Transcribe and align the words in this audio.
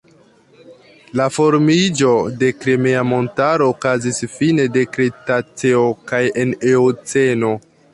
La 1.21 1.27
formiĝo 1.35 2.09
de 2.41 2.51
Krimea 2.63 3.05
montaro 3.11 3.69
okazis 3.75 4.25
fine 4.39 4.69
de 4.79 4.89
kretaceo 4.97 5.89
kaj 6.13 6.25
en 6.47 6.61
eoceno. 6.77 7.59